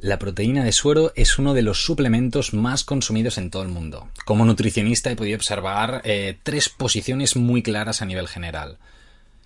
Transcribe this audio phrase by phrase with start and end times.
[0.00, 4.08] La proteína de suero es uno de los suplementos más consumidos en todo el mundo.
[4.24, 8.78] Como nutricionista he podido observar eh, tres posiciones muy claras a nivel general.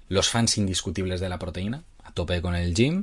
[0.09, 3.03] Los fans indiscutibles de la proteína, a tope con el gym,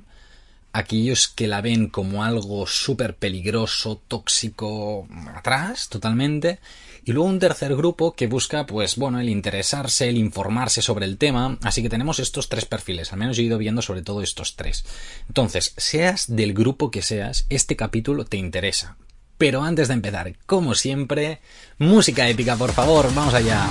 [0.72, 6.60] aquellos que la ven como algo súper peligroso, tóxico, atrás totalmente,
[7.04, 11.17] y luego un tercer grupo que busca, pues bueno, el interesarse, el informarse sobre el
[11.17, 14.56] tema, así que tenemos estos tres perfiles, al menos he ido viendo sobre todo estos
[14.56, 14.85] tres.
[15.28, 18.98] Entonces, seas del grupo que seas, este capítulo te interesa.
[19.38, 21.41] Pero antes de empezar, como siempre,
[21.80, 23.67] música épica, por favor, vamos allá.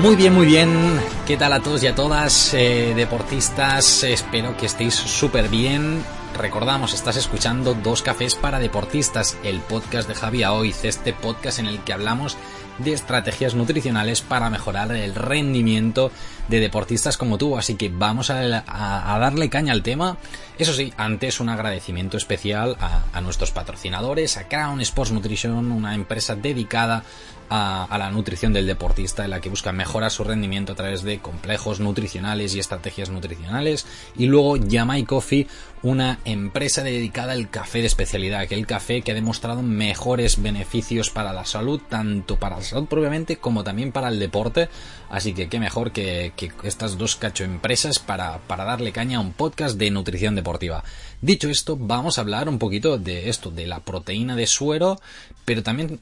[0.00, 1.00] Muy bien, muy bien.
[1.26, 4.02] ¿Qué tal a todos y a todas, eh, deportistas?
[4.02, 6.02] Espero que estéis súper bien.
[6.36, 11.66] Recordamos, estás escuchando Dos Cafés para Deportistas, el podcast de Javi Oiz, este podcast en
[11.66, 12.36] el que hablamos
[12.78, 16.10] de estrategias nutricionales para mejorar el rendimiento
[16.48, 17.56] de deportistas como tú.
[17.56, 20.18] Así que vamos a, darle caña al tema.
[20.58, 25.94] Eso sí, antes un agradecimiento especial a, a nuestros patrocinadores, a Crown Sports Nutrition, una
[25.94, 27.04] empresa dedicada
[27.56, 31.20] a, la nutrición del deportista en la que busca mejorar su rendimiento a través de
[31.20, 33.86] complejos nutricionales y estrategias nutricionales.
[34.16, 35.46] Y luego Yamai Coffee,
[35.82, 41.32] una empresa dedicada al café de especialidad, aquel café que ha demostrado mejores beneficios para
[41.32, 44.68] la salud, tanto para la salud propiamente como también para el deporte.
[45.08, 46.32] Así que qué mejor que,
[46.64, 50.82] estas dos cacho empresas para, para darle caña a un podcast de nutrición deportiva.
[51.20, 55.00] Dicho esto, vamos a hablar un poquito de esto, de la proteína de suero,
[55.44, 56.00] pero también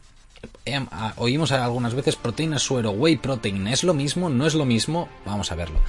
[1.17, 4.29] oímos algunas veces proteína suero, whey protein, ¿es lo mismo?
[4.29, 5.09] ¿No es lo mismo?
[5.25, 5.81] Vamos a verlo.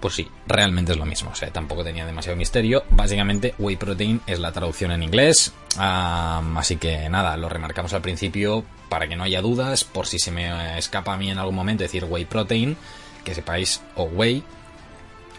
[0.00, 2.84] Pues sí, realmente es lo mismo, o sea, tampoco tenía demasiado misterio.
[2.90, 8.64] Básicamente, whey protein es la traducción en inglés, así que nada, lo remarcamos al principio
[8.90, 11.82] para que no haya dudas, por si se me escapa a mí en algún momento
[11.82, 12.76] decir whey protein,
[13.24, 14.44] que sepáis, o whey,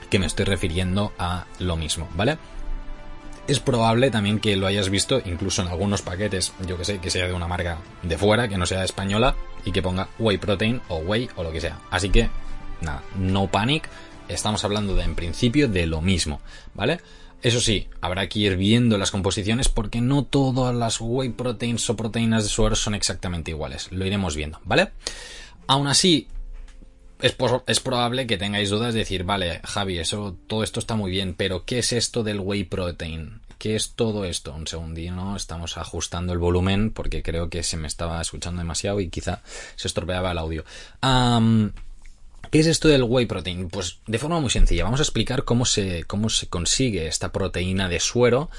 [0.10, 2.38] que me estoy refiriendo a lo mismo, ¿vale?
[3.48, 7.10] Es probable también que lo hayas visto incluso en algunos paquetes, yo que sé, que
[7.10, 10.82] sea de una marca de fuera, que no sea española y que ponga whey protein
[10.90, 11.80] o whey o lo que sea.
[11.90, 12.30] Así que,
[12.82, 13.88] nada, no panic,
[14.28, 16.42] estamos hablando de en principio de lo mismo,
[16.74, 17.00] ¿vale?
[17.42, 21.96] Eso sí, habrá que ir viendo las composiciones porque no todas las whey proteins o
[21.96, 23.90] proteínas de suero son exactamente iguales.
[23.92, 24.90] Lo iremos viendo, ¿vale?
[25.68, 26.28] Aún así,
[27.22, 31.34] es, probable que tengáis dudas de decir, vale, Javi, eso, todo esto está muy bien,
[31.34, 33.42] pero ¿qué es esto del whey protein?
[33.58, 34.54] ¿Qué es todo esto?
[34.54, 39.10] Un segundino, estamos ajustando el volumen porque creo que se me estaba escuchando demasiado y
[39.10, 39.42] quizá
[39.76, 40.64] se estropeaba el audio.
[42.52, 43.68] ¿Qué es esto del whey protein?
[43.68, 47.90] Pues de forma muy sencilla, vamos a explicar cómo se, cómo se consigue esta proteína
[47.90, 48.50] de suero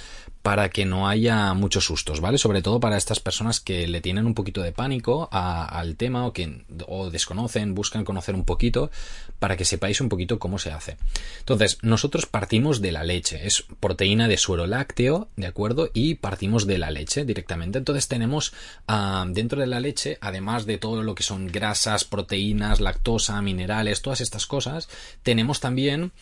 [0.43, 2.38] para que no haya muchos sustos, ¿vale?
[2.38, 6.32] Sobre todo para estas personas que le tienen un poquito de pánico al tema o
[6.32, 8.91] que o desconocen, buscan conocer un poquito
[9.38, 10.97] para que sepáis un poquito cómo se hace.
[11.41, 15.91] Entonces, nosotros partimos de la leche, es proteína de suero lácteo, ¿de acuerdo?
[15.93, 17.78] Y partimos de la leche directamente.
[17.78, 18.53] Entonces tenemos
[18.87, 24.03] ah, dentro de la leche, además de todo lo que son grasas, proteínas, lactosa, minerales,
[24.03, 24.88] todas estas cosas,
[25.22, 26.12] tenemos también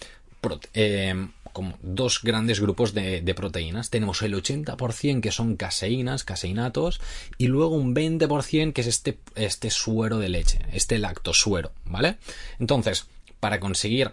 [0.75, 3.89] eh, como dos grandes grupos de, proteínas.
[3.89, 7.00] Tenemos el 80% que son caseínas, caseinatos,
[7.39, 12.17] y luego un 20% que es este, este suero de leche, este lactosuero, ¿vale?
[12.61, 13.06] Entonces,
[13.41, 14.11] para conseguir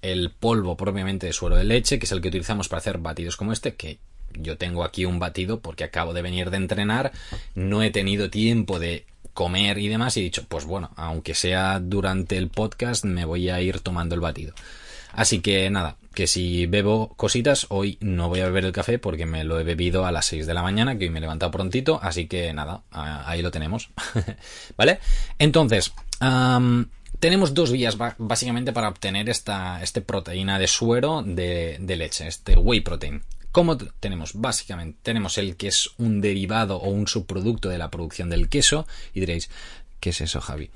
[0.00, 3.36] el polvo propiamente de suero de leche, que es el que utilizamos para hacer batidos
[3.36, 3.98] como este, que
[4.32, 7.12] yo tengo aquí un batido porque acabo de venir de entrenar,
[7.54, 11.78] no he tenido tiempo de comer y demás y he dicho, pues bueno, aunque sea
[11.78, 14.54] durante el podcast, me voy a ir tomando el batido.
[15.12, 19.26] Así que nada, que si bebo cositas, hoy no voy a beber el café porque
[19.26, 21.52] me lo he bebido a las 6 de la mañana, que hoy me he levantado
[21.52, 23.90] prontito, así que nada, ahí lo tenemos.
[24.78, 24.98] ¿Vale?
[25.38, 25.92] Entonces,
[27.20, 32.56] tenemos dos vías básicamente para obtener esta, este proteína de suero de, de leche, este
[32.56, 33.22] whey protein.
[33.52, 34.32] ¿Cómo tenemos?
[34.32, 38.86] Básicamente tenemos el que es un derivado o un subproducto de la producción del queso
[39.12, 39.50] y diréis,
[40.00, 40.70] ¿qué es eso, Javi?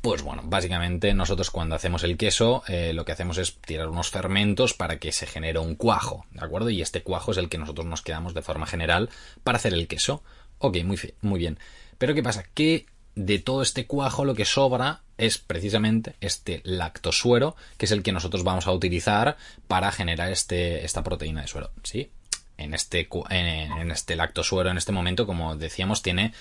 [0.00, 4.10] Pues bueno, básicamente nosotros cuando hacemos el queso eh, lo que hacemos es tirar unos
[4.10, 6.70] fermentos para que se genere un cuajo, ¿de acuerdo?
[6.70, 9.10] Y este cuajo es el que nosotros nos quedamos de forma general
[9.42, 10.22] para hacer el queso.
[10.58, 11.58] Ok, muy, muy bien.
[11.98, 12.44] Pero ¿qué pasa?
[12.54, 18.04] Que de todo este cuajo lo que sobra es precisamente este lactosuero, que es el
[18.04, 19.36] que nosotros vamos a utilizar
[19.66, 22.10] para generar este, esta proteína de suero, ¿sí?
[22.58, 26.32] En este, en este lactosuero, en este momento, como decíamos, tiene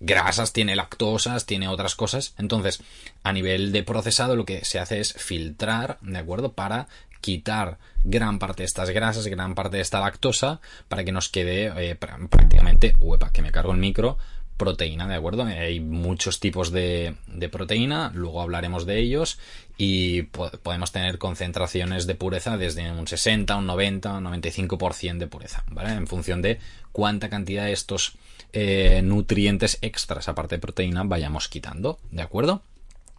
[0.00, 2.34] grasas, tiene lactosas, tiene otras cosas.
[2.38, 2.82] Entonces,
[3.22, 6.52] a nivel de procesado, lo que se hace es filtrar, ¿de acuerdo?
[6.52, 6.88] Para
[7.20, 11.72] quitar gran parte de estas grasas, gran parte de esta lactosa, para que nos quede
[11.76, 14.18] eh, prácticamente, uepa, que me cargo el micro,
[14.56, 15.44] proteína, ¿de acuerdo?
[15.44, 17.14] Hay muchos tipos de,
[17.50, 19.38] proteína, luego hablaremos de ellos
[19.76, 25.64] y podemos tener concentraciones de pureza desde un 60, un 90, un 95% de pureza,
[25.70, 25.92] ¿vale?
[25.92, 26.58] En función de
[26.92, 28.16] cuánta cantidad de estos
[28.52, 32.62] eh, nutrientes extras, aparte de proteína, vayamos quitando, ¿de acuerdo?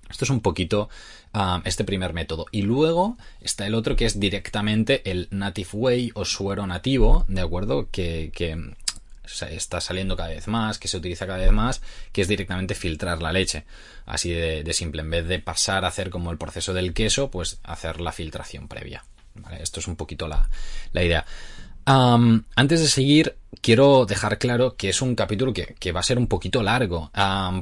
[0.09, 0.89] Esto es un poquito
[1.33, 2.45] ah, este primer método.
[2.51, 7.41] Y luego está el otro que es directamente el Native Way o suero nativo, ¿de
[7.41, 7.89] acuerdo?
[7.91, 8.31] Que,
[9.49, 11.81] está saliendo cada vez más, que se utiliza cada vez más,
[12.11, 13.65] que es directamente filtrar la leche.
[14.05, 15.01] Así de, simple.
[15.01, 18.67] En vez de pasar a hacer como el proceso del queso, pues hacer la filtración
[18.67, 19.03] previa.
[19.59, 20.49] Esto es un poquito la,
[20.93, 21.25] la idea
[21.87, 26.27] antes de seguir, quiero dejar claro que es un capítulo que, va a ser un
[26.27, 27.11] poquito largo.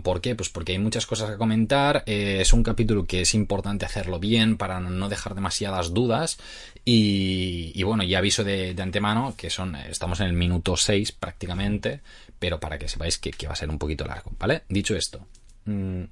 [0.03, 0.35] ¿Por qué?
[0.35, 2.03] Pues porque hay muchas cosas que comentar.
[2.07, 6.37] Eh, es un capítulo que es importante hacerlo bien para no dejar demasiadas dudas.
[6.83, 12.01] Y, bueno, ya aviso de, antemano que son, estamos en el minuto 6 prácticamente,
[12.39, 14.63] pero para que sepáis que, va a ser un poquito largo, ¿vale?
[14.69, 15.25] Dicho esto,
[15.65, 16.03] mm,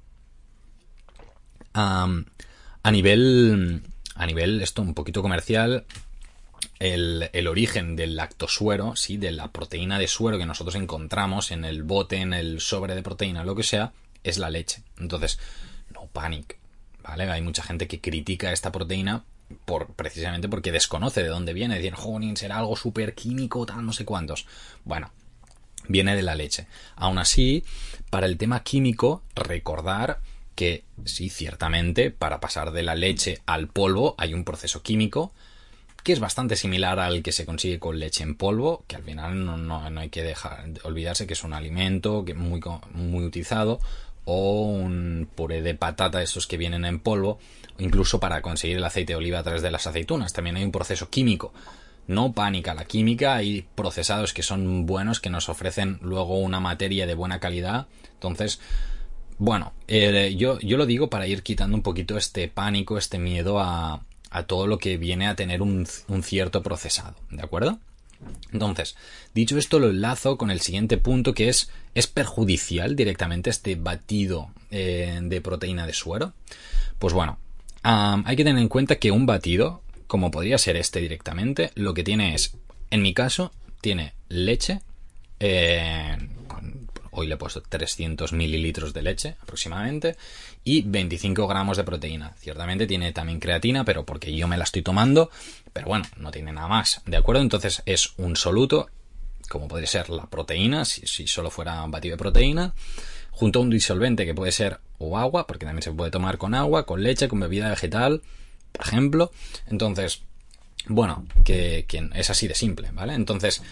[1.74, 3.82] a nivel,
[4.14, 5.84] a nivel esto un poquito comercial,
[6.78, 9.16] el, origen del lactosuero, ¿sí?
[9.16, 13.02] de la proteína de suero que nosotros encontramos en el bote, en el sobre de
[13.02, 14.82] proteína, lo que sea, es la leche.
[14.98, 15.38] Entonces,
[15.92, 16.58] no panic,
[17.02, 17.30] ¿vale?
[17.30, 19.24] Hay mucha gente que critica esta proteína
[19.64, 21.78] por, precisamente porque desconoce de dónde viene.
[21.78, 24.46] Dicen, joder, será algo súper químico, tal, no sé cuántos.
[24.84, 25.10] Bueno,
[25.88, 26.66] viene de la leche.
[26.96, 27.64] Aún así,
[28.10, 30.20] para el tema químico, recordar
[30.54, 35.32] que sí, ciertamente, para pasar de la leche al polvo hay un proceso químico
[36.04, 39.66] que es bastante similar al que se consigue con leche en polvo, que al final
[39.66, 42.60] no, hay que dejar olvidarse que es un alimento que muy,
[42.92, 43.80] muy utilizado,
[44.26, 47.38] o un puré de patata, estos que vienen en polvo,
[47.78, 50.34] incluso para conseguir el aceite de oliva a través de las aceitunas.
[50.34, 51.54] También hay un proceso químico.
[52.06, 57.06] No pánica la química, hay procesados que son buenos, que nos ofrecen luego una materia
[57.06, 57.86] de buena calidad.
[58.12, 58.60] Entonces,
[59.38, 63.58] bueno, eh, yo, yo lo digo para ir quitando un poquito este pánico, este miedo
[63.58, 64.02] a,
[64.34, 65.86] a todo lo que viene a tener un,
[66.22, 67.78] cierto procesado, ¿de acuerdo?
[68.52, 68.96] Entonces,
[69.32, 74.50] dicho esto, lo enlazo con el siguiente punto que es, ¿es perjudicial directamente este batido
[74.72, 76.32] eh, de proteína de suero?
[76.98, 77.38] Pues bueno,
[77.84, 82.02] hay que tener en cuenta que un batido, como podría ser este directamente, lo que
[82.02, 82.56] tiene es,
[82.90, 84.80] en mi caso, tiene leche,
[85.38, 86.16] eh,
[87.14, 90.16] hoy le he puesto 300 mililitros de leche aproximadamente
[90.64, 92.34] y 25 gramos de proteína.
[92.38, 95.30] Ciertamente tiene también creatina, pero porque yo me la estoy tomando,
[95.72, 97.42] pero bueno, no tiene nada más, ¿de acuerdo?
[97.42, 98.88] Entonces es un soluto,
[99.48, 102.74] como podría ser la proteína, si, si solo fuera un batido de proteína,
[103.30, 106.54] junto a un disolvente que puede ser o agua, porque también se puede tomar con
[106.54, 108.22] agua, con leche, con bebida vegetal,
[108.72, 109.32] por ejemplo.
[109.66, 110.22] Entonces,
[110.86, 113.14] bueno, que, es así de simple, ¿vale?
[113.14, 113.62] Entonces,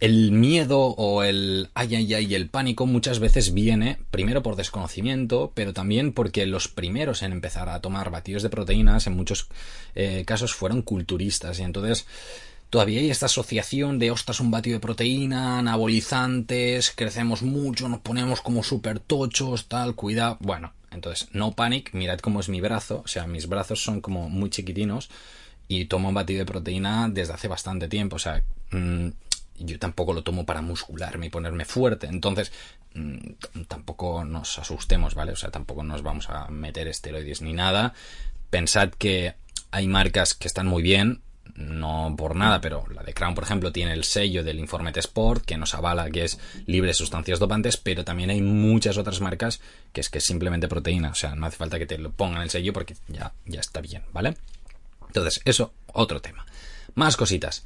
[0.00, 5.50] el miedo o el ay ay ay el pánico muchas veces viene primero por desconocimiento,
[5.54, 9.48] pero también porque los primeros en empezar a tomar batidos de proteínas en muchos
[9.94, 11.58] eh, casos fueron culturistas.
[11.58, 12.06] Y entonces
[12.70, 18.40] todavía hay esta asociación de ostras un batido de proteína, anabolizantes, crecemos mucho, nos ponemos
[18.40, 23.08] como súper tochos, tal, cuidado, bueno, entonces no panic, mirad cómo es mi brazo, o
[23.08, 25.10] sea, mis brazos son como muy chiquitinos
[25.66, 29.08] y tomo un batido de proteína desde hace bastante tiempo, o sea, mm,
[29.60, 32.06] yo tampoco lo tomo para muscularme y ponerme fuerte.
[32.06, 32.52] Entonces,
[32.94, 35.32] mm, tampoco nos asustemos, ¿vale?
[35.32, 37.94] O sea, tampoco nos vamos a meter esteroides ni nada.
[38.50, 39.34] Pensad que
[39.70, 41.22] hay marcas que están muy bien,
[41.54, 45.44] no por nada, pero la de Crown, por ejemplo, tiene el sello del Informe Sport
[45.44, 49.60] que nos avala que es libre de sustancias dopantes, pero también hay muchas otras marcas
[49.92, 52.42] que es que es simplemente proteína, o sea, no hace falta que te lo pongan
[52.42, 54.36] el sello porque ya, ya está bien, ¿vale?
[55.08, 56.46] Entonces, eso, otro tema.
[56.94, 57.64] Más cositas.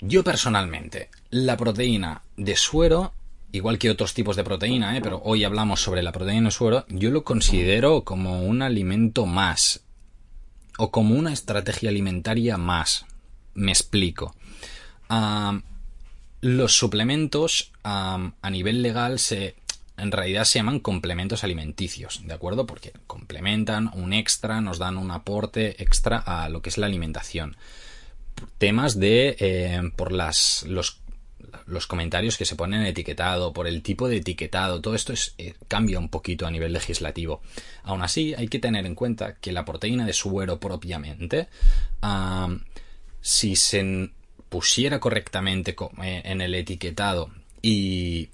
[0.00, 3.14] Yo personalmente, la proteína de suero,
[3.52, 5.00] igual que otros tipos de proteína, ¿eh?
[5.00, 9.80] pero hoy hablamos sobre la proteína de suero, yo lo considero como un alimento más
[10.76, 13.06] o como una estrategia alimentaria más.
[13.54, 14.36] Me explico.
[16.42, 19.56] los suplementos a nivel legal se
[19.98, 22.66] en realidad se llaman complementos alimenticios, ¿de acuerdo?
[22.66, 27.56] Porque complementan un extra, nos dan un aporte extra a lo que es la alimentación
[28.58, 31.00] temas de eh, por las los,
[31.86, 35.54] comentarios que se ponen en etiquetado, por el tipo de etiquetado, todo esto es, eh,
[35.68, 37.42] cambia un poquito a nivel legislativo.
[37.82, 41.48] Aún así, hay que tener en cuenta que la proteína de suero propiamente,
[43.20, 44.10] si se
[44.48, 47.30] pusiera correctamente eh, en el etiquetado
[47.62, 48.30] y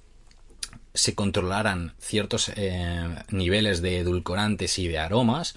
[0.94, 2.52] se controlaran ciertos
[3.30, 5.54] niveles de edulcorantes y de aromas,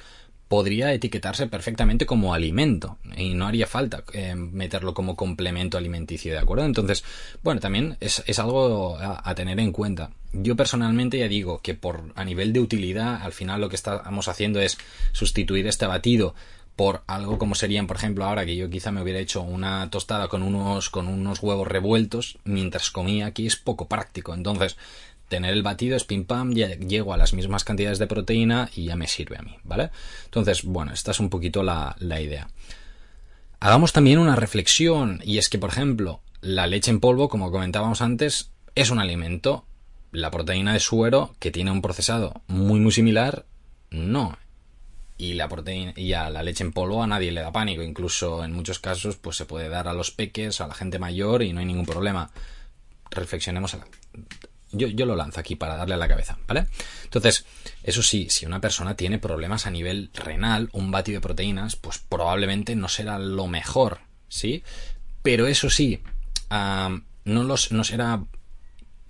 [0.47, 2.97] podría etiquetarse perfectamente como alimento.
[3.17, 6.65] y no haría falta eh, meterlo como complemento alimenticio, ¿de acuerdo?
[6.65, 7.03] Entonces,
[7.43, 10.11] bueno, también es, algo a, tener en cuenta.
[10.33, 14.27] Yo personalmente ya digo que por a nivel de utilidad, al final lo que estamos
[14.27, 14.77] haciendo es
[15.13, 16.35] sustituir este batido
[16.75, 20.27] por algo como serían, por ejemplo, ahora que yo quizá me hubiera hecho una tostada
[20.27, 24.33] con unos, con unos huevos revueltos mientras comía aquí es poco práctico.
[24.33, 24.75] Entonces,
[25.27, 28.85] tener el batido es pim pam, ya llego a las mismas cantidades de proteína y
[28.85, 29.89] ya me sirve a mí, ¿vale?
[30.25, 32.49] Entonces, bueno, esta es un poquito la, idea.
[33.59, 38.01] Hagamos también una reflexión, y es que, por ejemplo, la leche en polvo, como comentábamos
[38.01, 39.65] antes, es un alimento.
[40.11, 43.45] La proteína de suero, que tiene un procesado muy muy similar,
[43.89, 44.37] no
[45.17, 48.43] y la proteína y a la leche en polvo a nadie le da pánico incluso
[48.43, 51.53] en muchos casos pues se puede dar a los peques a la gente mayor y
[51.53, 52.29] no hay ningún problema
[53.11, 53.87] reflexionemos a la...
[54.75, 56.67] yo, yo lo lanzo aquí para darle a la cabeza vale
[57.03, 57.45] entonces
[57.83, 61.99] eso sí si una persona tiene problemas a nivel renal un batido de proteínas pues
[61.99, 64.63] probablemente no será lo mejor sí
[65.21, 66.01] pero eso sí
[66.49, 68.21] no los no será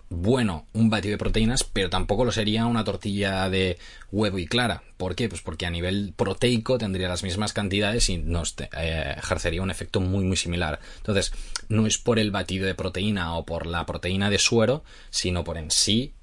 [0.09, 3.77] bueno un batido de proteínas, pero tampoco lo sería una tortilla de
[4.11, 4.83] huevo y clara.
[4.97, 5.29] ¿Por qué?
[5.29, 9.99] Pues porque a nivel proteico tendría las mismas cantidades y nos eh, ejercería un efecto
[9.99, 10.79] muy muy similar.
[10.97, 11.33] Entonces,
[11.69, 15.57] no es por el batido de proteína o por la proteína de suero, sino por
[15.57, 16.13] en sí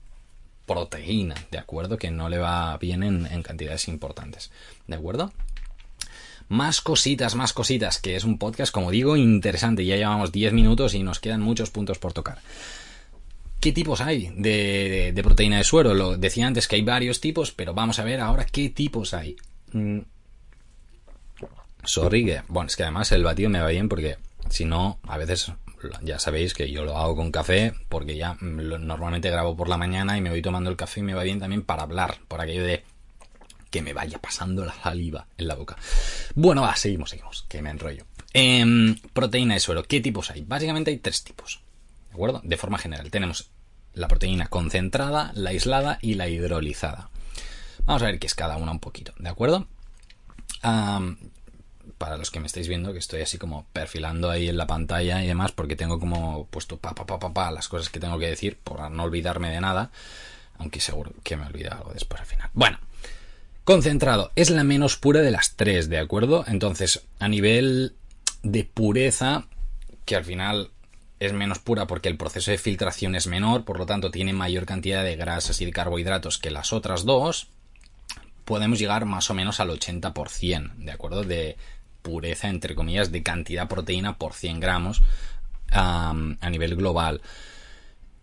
[0.66, 1.98] proteína, ¿de acuerdo?
[1.98, 4.50] Que no le va bien en, en cantidades importantes,
[4.86, 5.32] ¿de acuerdo?
[6.48, 9.86] Más cositas, más cositas, que es un podcast, como digo, interesante.
[9.86, 12.40] Ya llevamos 10 minutos y nos quedan muchos puntos por tocar.
[13.62, 15.94] ¿Qué tipos hay de, proteína de suero?
[15.94, 19.36] Lo decía antes que hay varios tipos, pero vamos a ver ahora qué tipos hay.
[19.70, 20.00] Mm.
[22.48, 24.16] Bueno, es que además el batido me va bien porque
[24.50, 25.52] si no, a veces
[26.02, 30.18] ya sabéis que yo lo hago con café porque ya normalmente grabo por la mañana
[30.18, 32.64] y me voy tomando el café y me va bien también para hablar, por aquello
[32.64, 32.82] de
[33.70, 35.76] que me vaya pasando la saliva en la boca.
[36.34, 38.06] Bueno, va, seguimos, seguimos, que me enrollo.
[38.32, 40.42] Em, proteína de suero, ¿qué tipos hay?
[40.42, 41.60] Básicamente hay tres tipos.
[42.12, 42.40] ¿De acuerdo?
[42.44, 43.10] De forma general.
[43.10, 43.51] Tenemos
[43.94, 47.10] la proteína concentrada, la aislada y la hidrolizada.
[47.84, 49.66] Vamos a ver qué es cada una un poquito, ¿de acuerdo?
[51.98, 55.22] para los que me estáis viendo, que estoy así como perfilando ahí en la pantalla
[55.22, 58.26] y demás, porque tengo como puesto pa pa pa pa, las cosas que tengo que
[58.26, 59.90] decir, por no olvidarme de nada,
[60.58, 62.50] aunque seguro que me olvida algo después al final.
[62.54, 62.78] Bueno,
[63.64, 66.44] concentrado es la menos pura de las tres, ¿de acuerdo?
[66.48, 67.94] Entonces, a nivel
[68.42, 69.44] de pureza,
[70.04, 70.70] que al final
[71.26, 74.66] es menos pura porque el proceso de filtración es menor, por lo tanto tiene mayor
[74.66, 77.48] cantidad de grasas y de carbohidratos que las otras dos,
[78.44, 81.22] podemos llegar más o menos al 80%, ¿de acuerdo?
[81.22, 81.56] De
[82.02, 85.02] pureza, entre comillas, de cantidad proteína por 100 gramos
[85.70, 86.12] a
[86.50, 87.22] nivel global.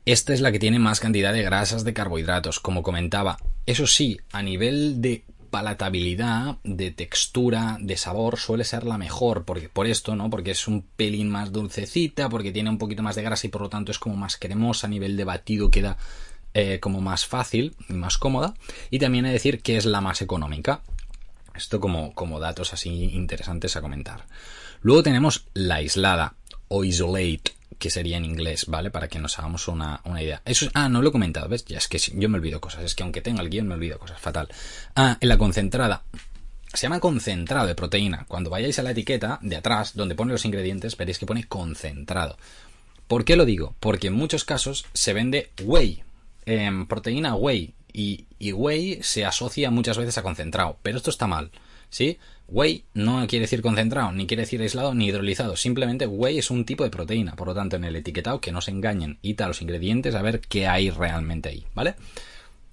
[0.06, 3.38] Esta es la que tiene más cantidad de grasas, de carbohidratos, como comentaba.
[3.65, 9.70] Eso sí, a nivel de palatabilidad, de textura, de sabor suele ser la mejor, porque,
[9.70, 10.29] por esto, ¿no?
[10.29, 13.62] Porque es un pelín más dulcecita, porque tiene un poquito más de grasa y por
[13.62, 15.98] lo tanto es como más cremosa a nivel de batido, queda
[16.53, 18.53] eh, como más fácil y más cómoda.
[18.89, 20.82] Y también he de decir que es la más económica.
[21.53, 24.25] Esto como, como datos así interesantes a comentar.
[24.82, 26.36] Luego tenemos la aislada
[26.70, 28.91] o isolate que sería en inglés, ¿vale?
[28.91, 30.41] Para que nos hagamos una, idea.
[30.45, 31.65] Eso es, ah, no lo he comentado, ¿ves?
[31.65, 33.98] Ya es que yo me olvido cosas, es que aunque tenga el guion me olvido
[33.98, 34.50] cosas, fatal.
[34.95, 36.03] Ah, en la concentrada.
[36.74, 38.25] Se llama concentrado de proteína.
[38.27, 42.38] Cuando vayáis a la etiqueta de atrás, donde pone los ingredientes, veréis que pone concentrado.
[43.07, 43.75] ¿Por qué lo digo?
[43.79, 46.03] Porque en muchos casos se vende whey,
[46.45, 51.25] em, proteína whey, y, y whey se asocia muchas veces a concentrado, pero esto está
[51.25, 51.50] mal,
[51.89, 52.19] ¿sí?
[52.51, 55.56] Whey no quiere decir concentrado, ni quiere decir aislado, ni hidrolizado.
[55.56, 57.36] Simplemente whey es un tipo de proteína.
[57.36, 59.20] Por lo tanto, en el etiquetado que no se engañen.
[59.22, 61.96] y los ingredientes a ver qué hay realmente ahí, ¿vale?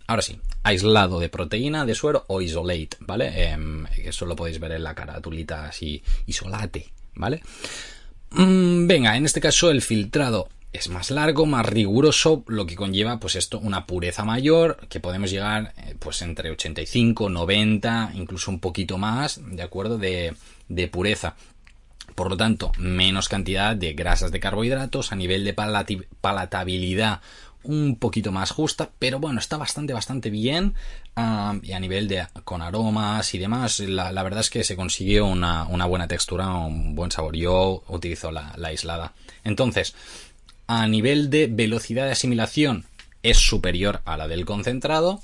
[0.07, 3.51] Ahora sí, aislado de proteína, de suero o isolate, ¿vale?
[3.51, 7.43] Em, eso lo podéis ver en la caratulita así, isolate, ¿vale?
[8.31, 13.19] Mm, venga, en este caso el filtrado es más largo, más riguroso, lo que conlleva
[13.19, 18.61] pues esto una pureza mayor, que podemos llegar eh, pues entre 85, 90, incluso un
[18.61, 19.99] poquito más, ¿de acuerdo?
[19.99, 20.35] De,
[20.69, 21.37] de pureza.
[22.15, 27.21] Por lo tanto, menos cantidad de grasas de carbohidratos, a nivel de palatabilidad
[27.67, 30.75] un poquito más justa, pero bueno, está bastante, bastante bien.
[31.63, 35.65] y a nivel de con aromas y demás, la, verdad es que se consiguió una,
[35.87, 37.37] buena textura, un buen sabor.
[37.37, 39.13] Yo utilizo la, la aislada.
[39.45, 39.95] Entonces,
[40.67, 42.85] a nivel de velocidad de asimilación
[43.23, 45.21] es superior a la del concentrado.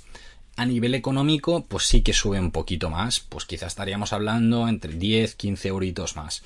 [0.56, 4.92] A nivel económico, pues sí que sube un poquito más, pues quizás estaríamos hablando entre
[4.92, 6.42] 10, 15 euritos más.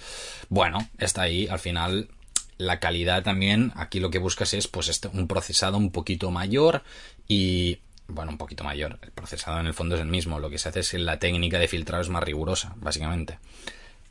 [0.48, 2.08] Bueno, está ahí, al final
[2.56, 6.84] la calidad también, aquí lo que buscas es pues este, un procesado un poquito mayor
[7.26, 8.98] y bueno, un poquito mayor.
[9.02, 11.18] El procesado en el fondo es el mismo, lo que se hace es que la
[11.18, 13.38] técnica de filtrado es más rigurosa, básicamente.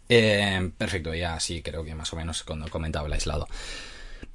[0.10, 3.48] Eh, perfecto, ya sí, creo que más o menos cuando comentaba el aislado.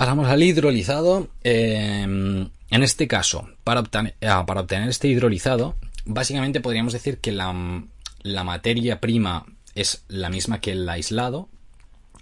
[0.00, 1.28] Pasamos al hidrolizado.
[1.44, 5.76] Eh, en este caso, para obtener, ah, para obtener este hidrolizado,
[6.06, 7.84] básicamente podríamos decir que la,
[8.22, 11.50] la materia prima es la misma que el aislado,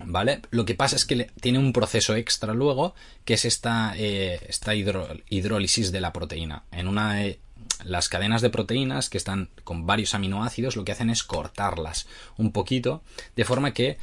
[0.04, 0.42] ¿Vale?
[0.50, 2.94] Lo que pasa es que tiene un proceso extra luego,
[3.24, 6.64] que es esta, eh, esta hidrólisis de la proteína.
[6.72, 7.38] En una, eh,
[7.84, 12.06] las cadenas de proteínas que están con varios aminoácidos lo que hacen es cortarlas
[12.36, 13.02] un poquito,
[13.36, 13.98] de forma que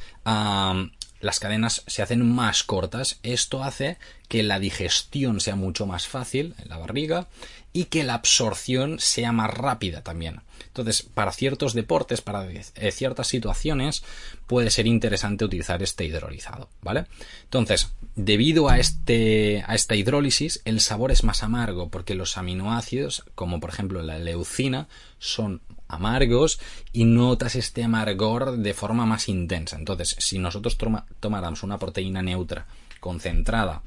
[1.20, 3.18] las cadenas se hacen más cortas.
[3.22, 7.28] Esto hace que la digestión sea mucho más fácil en la barriga
[7.72, 10.40] y que la absorción sea más rápida también.
[10.66, 14.02] Entonces, para ciertos deportes, para eh, ciertas situaciones,
[14.46, 17.04] puede ser interesante utilizar este hidrolizado, ¿vale?
[17.44, 23.24] Entonces, debido a, este, a esta hidrólisis, el sabor es más amargo porque los aminoácidos,
[23.34, 26.60] como por ejemplo la leucina, son amargos
[26.92, 29.76] y notas este amargor de forma más intensa.
[29.76, 30.76] Entonces, si nosotros
[31.20, 32.66] tomáramos una proteína neutra
[33.00, 33.82] concentrada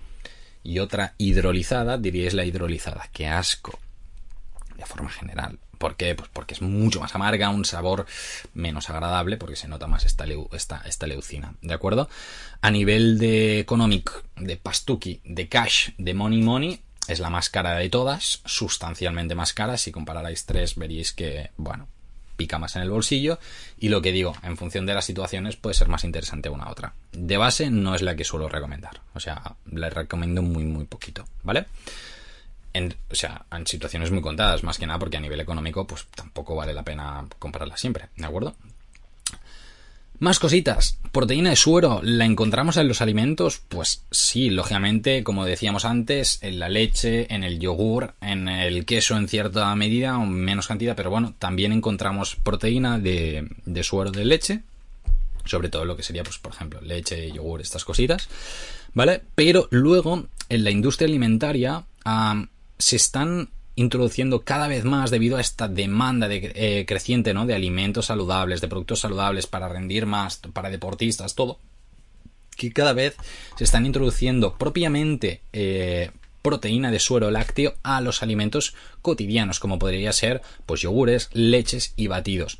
[0.63, 3.09] y otra hidrolizada, diríais la hidrolizada.
[3.11, 3.79] ¡Qué asco!
[4.77, 5.59] De forma general.
[5.77, 6.13] ¿Por qué?
[6.13, 8.05] Pues porque es mucho más amarga, un sabor
[8.53, 11.55] menos agradable, porque se nota más esta, esta, esta leucina.
[11.61, 12.09] ¿De acuerdo?
[12.61, 17.75] A nivel de economic, de pastuki, de cash, de money money, es la más cara
[17.75, 19.77] de todas, sustancialmente más cara.
[19.77, 21.87] Si compararais tres, veréis que, bueno,
[22.35, 23.39] pica más en el bolsillo.
[23.77, 26.71] Y lo que digo, en función de las situaciones, puede ser más interesante una a
[26.71, 26.93] otra.
[27.11, 29.01] De base, no es la que suelo recomendar.
[29.13, 31.65] O sea, la recomiendo muy, muy poquito, ¿vale?
[32.71, 36.05] En, o sea, en situaciones muy contadas, más que nada porque a nivel económico, pues
[36.15, 38.55] tampoco vale la pena comprarla siempre, ¿de acuerdo?
[40.19, 40.99] Más cositas.
[41.13, 43.61] Proteína de suero, ¿la encontramos en los alimentos?
[43.69, 49.15] Pues sí, lógicamente, como decíamos antes, en la leche, en el yogur, en el queso
[49.15, 53.47] en cierta medida o menos cantidad, pero bueno, también encontramos proteína de,
[53.81, 54.63] suero de leche,
[55.45, 58.27] sobre todo lo que sería, pues, por ejemplo, leche, yogur, estas cositas,
[58.93, 59.21] ¿vale?
[59.35, 61.85] Pero luego, en la industria alimentaria,
[62.77, 63.49] se están
[63.79, 67.45] introduciendo cada vez más debido a esta demanda de, eh, creciente ¿no?
[67.45, 71.59] de alimentos saludables, de productos saludables para rendir más, para deportistas, todo,
[72.57, 73.15] que cada vez
[73.55, 80.11] se están introduciendo propiamente eh, proteína de suero lácteo a los alimentos cotidianos, como podría
[80.11, 82.59] ser pues yogures, leches y batidos.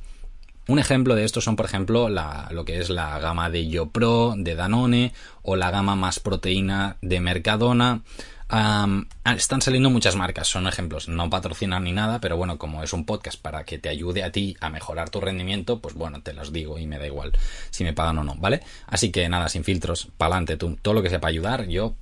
[0.70, 4.36] Un ejemplo de esto son, por ejemplo, la, lo que es la gama de YoPro,
[4.38, 8.04] de Danone, o la gama más proteína de Mercadona,
[8.50, 13.06] están saliendo muchas marcas, son ejemplos, no patrocinan ni nada, pero bueno, como es un
[13.06, 16.52] podcast para que te ayude a ti a mejorar tu rendimiento, pues bueno, te los
[16.52, 17.32] digo y me da igual
[17.70, 18.62] si me pagan o no, ¿vale?
[18.88, 21.94] Así que nada, sin filtros, pa'lante, tú, todo lo que sepa ayudar, yo,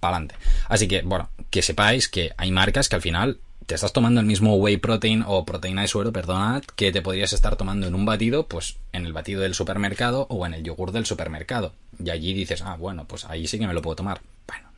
[0.00, 0.34] pa'lante.
[0.68, 4.26] Así que, bueno, que sepáis que hay marcas que al final te estás tomando el
[4.26, 8.06] mismo whey protein o proteína de suero, perdonad, que te podrías estar tomando en un
[8.06, 11.74] batido, pues en el batido del supermercado o en el yogur del supermercado.
[12.02, 14.20] Y allí dices, ah, bueno, pues ahí sí que me lo puedo tomar.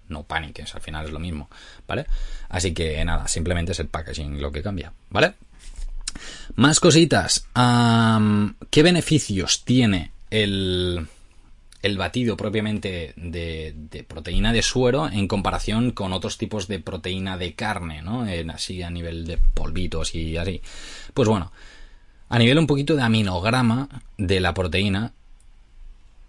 [0.08, 1.48] No paniques, al final es lo mismo,
[1.86, 2.06] ¿vale?
[2.48, 5.34] Así que nada, simplemente es el packaging lo que cambia, ¿vale?
[6.56, 7.46] Más cositas.
[8.70, 11.06] ¿Qué beneficios tiene el,
[11.82, 17.54] el batido propiamente de, proteína de suero en comparación con otros tipos de proteína de
[17.54, 18.26] carne, ¿no?
[18.52, 20.60] Así a nivel de polvitos y así.
[21.14, 21.52] Pues bueno,
[22.28, 25.12] a nivel un poquito de aminograma de la proteína,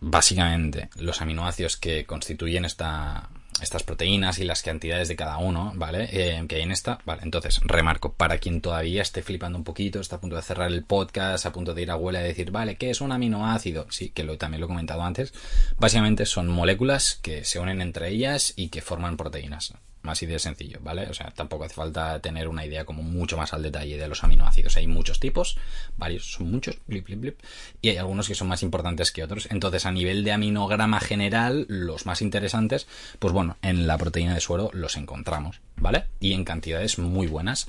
[0.01, 3.29] básicamente los aminoácidos que constituyen esta,
[3.61, 6.09] estas proteínas y las cantidades de cada uno, ¿vale?
[6.11, 9.99] Eh, que hay en esta, vale, entonces, remarco, para quien todavía esté flipando un poquito,
[9.99, 12.51] está a punto de cerrar el podcast, a punto de ir a abuela y decir,
[12.51, 13.87] vale, ¿qué es un aminoácido?
[13.89, 15.33] Sí, que también lo he comentado antes,
[15.77, 19.73] básicamente son moléculas que se unen entre ellas y que forman proteínas.
[20.03, 21.07] Así de sencillo, ¿vale?
[21.09, 24.23] O sea, tampoco hace falta tener una idea como mucho más al detalle de los
[24.23, 24.77] aminoácidos.
[24.77, 25.57] Hay muchos tipos,
[25.97, 27.39] varios, son muchos, blip, blip, blip,
[27.81, 29.49] y hay algunos que son más importantes que otros.
[29.51, 32.87] Entonces, a nivel de aminograma general, los más interesantes,
[33.19, 36.05] pues bueno, en la proteína de suero los encontramos, ¿vale?
[36.21, 37.67] Y en cantidades muy buenas.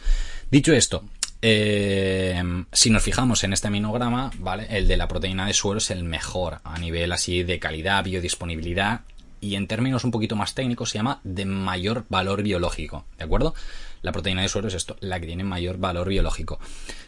[0.50, 1.04] Dicho esto,
[1.42, 4.66] eh, si nos fijamos en este aminograma, ¿vale?
[4.70, 9.00] El de la proteína de suero es el mejor a nivel así de calidad, biodisponibilidad
[9.40, 13.54] y en términos un poquito más técnicos se llama de mayor valor biológico, ¿de acuerdo?
[14.02, 16.58] La proteína de suero es esto, la que tiene mayor valor biológico.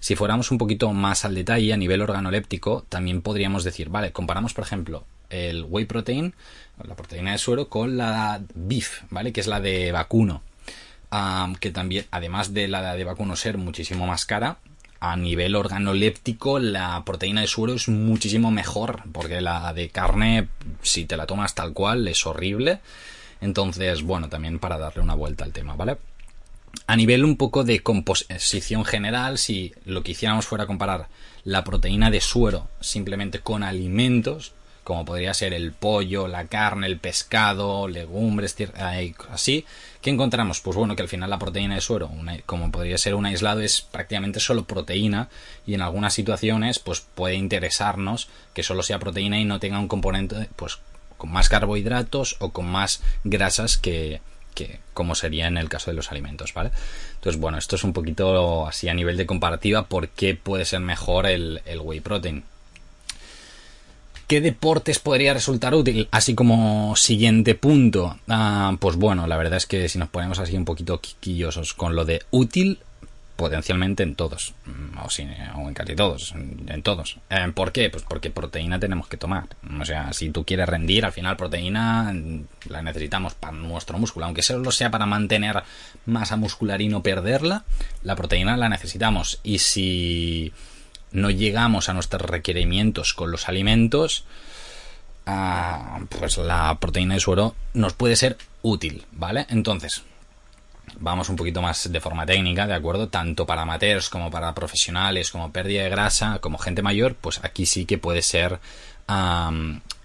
[0.01, 4.53] Si fuéramos un poquito más al detalle a nivel organoléptico, también podríamos decir, vale, comparamos
[4.55, 6.35] por ejemplo el whey protein,
[6.85, 9.33] la proteína de suero, con la beef, ¿vale?
[9.33, 10.42] Que es la de vacuno.
[11.61, 14.59] que también, además de la de vacuno ser muchísimo más cara,
[15.05, 20.47] a nivel organoléptico la proteína de suero es muchísimo mejor, porque la de carne,
[20.83, 22.79] si te la tomas tal cual, es horrible.
[23.41, 25.99] Entonces, bueno, también para darle una vuelta al tema, ¿vale?
[26.87, 31.09] a nivel un poco de composición general, si lo que hiciéramos fuera comparar
[31.45, 34.53] la proteína de suero simplemente con alimentos,
[34.85, 38.57] como podría ser el pollo, la carne, el pescado, legumbres,
[39.31, 39.64] así,
[40.01, 40.61] ¿qué encontramos?
[40.61, 42.11] Pues bueno, que al final la proteína de suero,
[42.47, 45.29] como podría ser un aislado, es prácticamente solo proteína
[45.66, 49.88] y en algunas situaciones pues puede interesarnos que solo sea proteína y no tenga un
[49.88, 50.79] componente pues
[51.16, 54.21] con más carbohidratos o con más grasas que,
[54.95, 56.53] como sería en el caso de los alimentos.
[56.57, 60.81] Entonces, bueno, esto es un poquito así a nivel de comparativa por qué puede ser
[60.81, 62.42] mejor el whey protein.
[64.33, 66.09] ¿Qué deportes podría resultar útil?
[66.11, 68.16] Así como siguiente punto.
[68.29, 71.95] Ah, pues bueno, la verdad es que si nos ponemos así un poquito quiquillosos con
[71.95, 72.79] lo de útil,
[73.37, 77.18] potencialmente en todos, mm, o, en casi todos, en, todos.
[77.29, 77.90] Eh, ¿Por qué?
[77.90, 79.49] Pues porque proteína tenemos que tomar.
[79.79, 84.25] O sea, si tú quieres rendir, al final proteína mm, la necesitamos para nuestro músculo,
[84.25, 85.62] aunque solo sea para mantener
[86.07, 87.64] masa muscular y no perderla,
[88.03, 89.40] la proteína la necesitamos.
[89.42, 90.55] Y si
[91.12, 94.25] no llegamos a nuestros requerimientos con los alimentos,
[95.27, 99.46] ah, pues la proteína de suero nos puede ser útil, ¿vale?
[99.51, 100.03] Entonces,
[100.98, 103.09] vamos un poquito más de forma técnica, ¿de acuerdo?
[103.09, 107.66] Tanto para amateurs como para profesionales, como pérdida de grasa, como gente mayor, pues aquí
[107.66, 108.61] sí que puede ser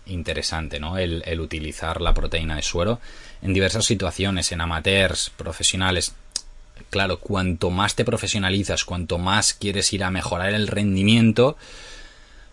[0.06, 0.98] interesante, ¿no?
[0.98, 3.00] El, el, utilizar la proteína de suero
[3.42, 6.14] en diversas situaciones, en amateurs, profesionales.
[6.90, 11.58] Claro, cuanto más te profesionalizas, cuanto más quieres ir a mejorar el rendimiento,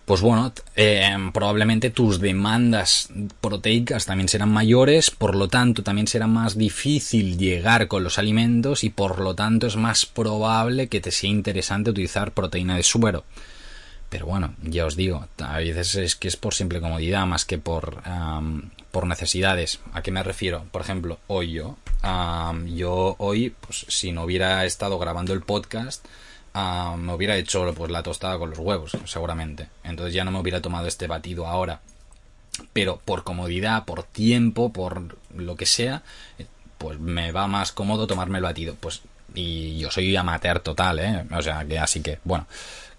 [0.05, 3.09] pues bueno, eh, probablemente tus demandas
[3.41, 8.85] proteicas también serán mayores, por lo tanto también será más difícil llegar con los alimentos
[8.85, 13.25] y por lo tanto es más probable que te sea interesante utilizar proteína de suero.
[14.11, 17.59] Pero bueno, ya os digo, a veces es que es por simple comodidad más que
[17.59, 18.03] por,
[18.91, 19.81] por necesidades.
[19.93, 20.67] ¿A qué me refiero?
[20.71, 21.79] Por ejemplo, hoy yo,
[22.67, 26.05] yo hoy, pues si no hubiera estado grabando el podcast,
[26.55, 29.69] me hubiera hecho pues la tostada con los huevos, seguramente.
[29.83, 31.81] Entonces ya no me hubiera tomado este batido ahora.
[32.73, 36.03] Pero por comodidad, por tiempo, por lo que sea,
[36.79, 38.77] pues me va más cómodo tomarme el batido.
[38.79, 39.03] Pues
[39.35, 41.25] y yo soy amateur total, ¿eh?
[41.33, 42.47] O sea, que así que, bueno,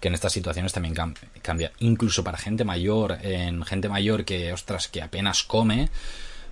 [0.00, 0.94] que en estas situaciones también
[1.40, 1.72] cambia.
[1.78, 5.88] Incluso para gente mayor, en gente mayor que, ostras, que apenas come,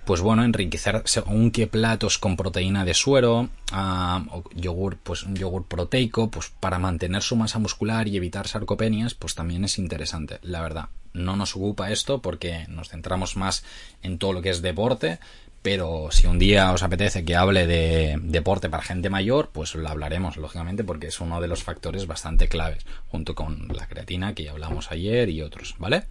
[0.05, 5.35] pues bueno, enriquecer según qué platos con proteína de suero, uh, o yogur, pues un
[5.35, 10.39] yogur proteico, pues para mantener su masa muscular y evitar sarcopenias, pues también es interesante,
[10.41, 10.89] la verdad.
[11.13, 13.63] No nos ocupa esto porque nos centramos más
[14.03, 15.19] en todo lo que es deporte,
[15.65, 19.89] pero si un día os apetece que hable de deporte para gente mayor, pues lo
[19.89, 24.43] hablaremos, lógicamente, porque es uno de los factores bastante claves, junto con la creatina que
[24.43, 26.03] ya hablamos ayer y otros, ¿vale?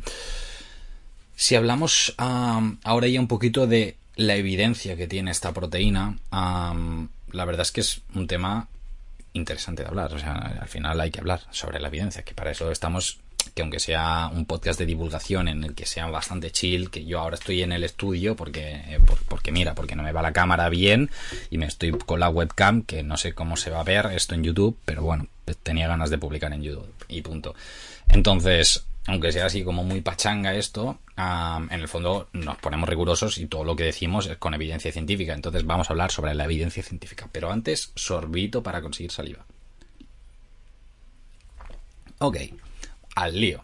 [1.37, 7.63] Si hablamos ahora ya un poquito de la evidencia que tiene esta proteína, la verdad
[7.63, 8.69] es que es un tema
[9.33, 10.15] interesante de hablar.
[10.15, 13.19] O sea, al final hay que hablar sobre la evidencia, que para eso estamos,
[13.55, 17.19] que aunque sea un podcast de divulgación en el que sea bastante chill, que yo
[17.19, 21.11] ahora estoy en el estudio porque, porque mira, porque no me va la cámara bien
[21.51, 24.37] y me estoy con la webcam, que no sé cómo se va a ver esto
[24.37, 25.27] en YouTube, pero bueno,
[25.65, 27.55] tenía ganas de publicar en YouTube y punto.
[28.09, 33.47] Entonces, aunque sea así como muy pachanga esto, en el fondo nos ponemos rigurosos y
[33.47, 35.35] todo lo que decimos es con evidencia científica.
[35.35, 37.29] Entonces vamos a hablar sobre la evidencia científica.
[37.31, 39.45] Pero antes, sorbito para conseguir saliva.
[42.19, 42.39] Ok,
[43.17, 43.63] al lío.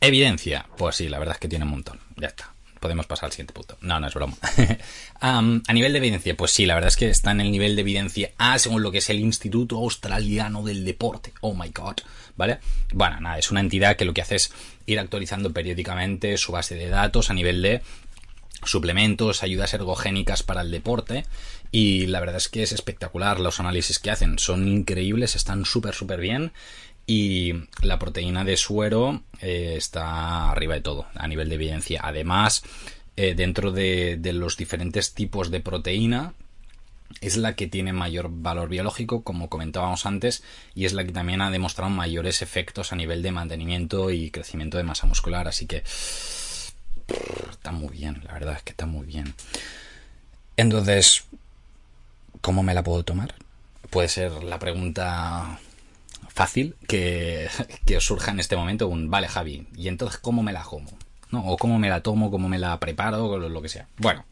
[0.00, 0.66] Evidencia.
[0.76, 2.00] Pues sí, la verdad es que tiene un montón.
[2.16, 2.52] Ya está.
[2.80, 3.76] Podemos pasar al siguiente punto.
[3.80, 4.36] No, no es broma.
[5.20, 7.82] a nivel de evidencia, pues sí, la verdad es que está en el nivel de
[7.82, 11.32] evidencia A según lo que es el Instituto Australiano del Deporte.
[11.40, 11.96] Oh my god.
[12.38, 12.60] ¿Vale?
[12.94, 14.52] Bueno, nada, es una entidad que lo que hace es
[14.86, 17.82] ir actualizando periódicamente su base de datos a nivel de
[18.64, 21.26] suplementos, ayudas ergogénicas para el deporte
[21.70, 25.94] y la verdad es que es espectacular los análisis que hacen, son increíbles, están súper
[25.94, 26.52] súper bien
[27.06, 32.00] y la proteína de suero eh, está arriba de todo a nivel de evidencia.
[32.04, 32.62] Además,
[33.16, 36.34] eh, dentro de, los diferentes tipos de proteína
[37.20, 40.42] es la que tiene mayor valor biológico, como comentábamos antes,
[40.74, 44.78] y es la que también ha demostrado mayores efectos a nivel de mantenimiento y crecimiento
[44.78, 45.48] de masa muscular.
[45.48, 45.82] Así que
[47.50, 49.34] está muy bien, la verdad es que está muy bien.
[50.56, 51.24] Entonces,
[52.40, 53.34] ¿cómo me la puedo tomar?
[53.90, 55.58] Puede ser la pregunta
[56.28, 57.48] fácil que,
[57.86, 60.90] que os surja en este momento un, vale Javi, ¿y entonces cómo me la como?
[61.30, 61.44] ¿No?
[61.46, 63.86] O cómo me la tomo, cómo me la preparo, lo que sea.
[63.98, 64.24] Bueno,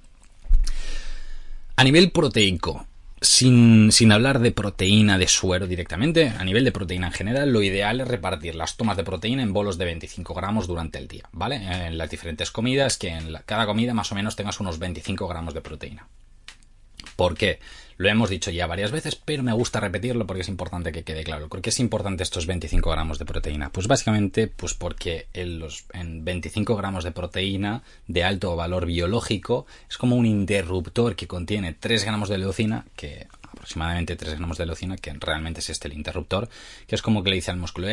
[1.76, 2.86] a nivel proteico,
[3.20, 7.62] sin, sin, hablar de proteína de suero directamente, a nivel de proteína en general, lo
[7.62, 11.28] ideal es repartir las tomas de proteína en bolos de 25 gramos durante el día,
[11.32, 11.56] ¿vale?
[11.86, 15.54] En las diferentes comidas, que en cada comida más o menos tengas unos 25 gramos
[15.54, 16.08] de proteína.
[17.14, 17.60] ¿Por qué?
[17.98, 21.24] Lo hemos dicho ya varias veces, pero me gusta repetirlo porque es importante que quede
[21.24, 21.48] claro.
[21.48, 23.70] ¿Por qué es importante estos 25 gramos de proteína?
[23.70, 29.66] Pues básicamente, pues porque en, los, en 25 gramos de proteína de alto valor biológico
[29.88, 34.66] es como un interruptor que contiene 3 gramos de leucina, que aproximadamente 3 gramos de
[34.66, 36.50] leucina, que realmente es este el interruptor,
[36.86, 37.88] que es como que le dice al músculo,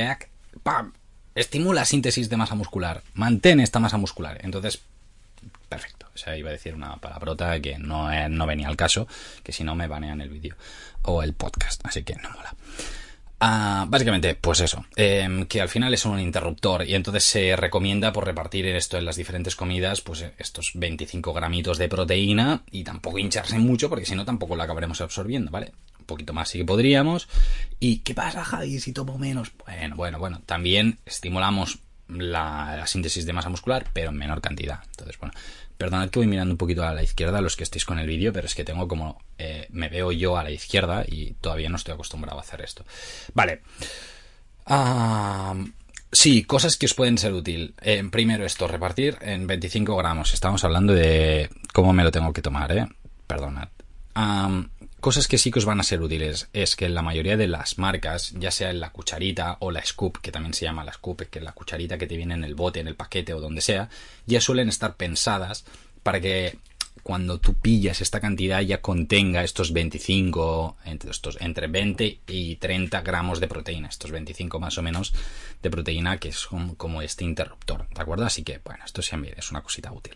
[0.64, 0.94] ¡pam!
[1.36, 4.40] Estimula síntesis de masa muscular, mantén esta masa muscular.
[4.44, 4.84] Entonces,
[5.74, 6.08] perfecto.
[6.14, 9.08] O sea, iba a decir una palabrota que no, no venía al caso,
[9.44, 10.56] que si no me banean el vídeo
[11.04, 12.56] o el podcast, así que no mola.
[13.46, 18.14] Ah, básicamente, pues eso, em, que al final es un interruptor y entonces se recomienda
[18.14, 23.20] por repartir esto en las diferentes comidas, pues estos 25 gramitos de proteína y tampoco
[23.20, 25.74] hincharse mucho porque si no tampoco lo acabaremos absorbiendo, ¿vale?
[26.00, 27.28] Un poquito más sí que podríamos.
[27.82, 29.52] ¿Y qué pasa, Javi, si tomo menos?
[29.66, 34.80] Bueno, bueno, bueno, también estimulamos la, síntesis de masa muscular, pero en menor cantidad.
[34.92, 35.34] Entonces, bueno,
[35.78, 38.34] perdonad que voy mirando un poquito a la izquierda los que estéis con el vídeo,
[38.34, 41.76] pero es que tengo como eh, me veo yo a la izquierda y todavía no
[41.76, 42.86] estoy acostumbrado a hacer esto.
[43.34, 43.62] Vale.
[46.12, 47.74] sí, cosas que os pueden ser útil.
[47.82, 50.34] Eh, primero esto, repartir en 25 gramos.
[50.34, 52.88] Estamos hablando de cómo me lo tengo que tomar, ¿eh?
[53.28, 53.70] Perdonad.
[55.04, 57.78] Cosas que sí que os van a ser útiles es que la mayoría de las
[57.78, 61.24] marcas, ya sea en la cucharita o la scoop, que también se llama la scoop,
[61.30, 63.60] que es la cucharita que te viene en el bote, en el paquete o donde
[63.60, 63.90] sea,
[64.28, 65.66] ya suelen estar pensadas
[66.04, 66.58] para que
[67.04, 73.02] cuando tú pillas esta cantidad ya contenga estos 25, entre, estos, entre 20 y 30
[73.02, 75.14] gramos de proteína, estos 25 más o menos
[75.62, 78.26] de proteína que es como este interruptor, ¿de acuerdo?
[78.26, 80.16] Así que, bueno, esto siempre es una cosita útil.